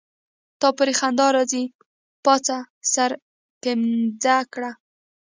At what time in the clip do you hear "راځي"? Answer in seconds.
1.35-1.63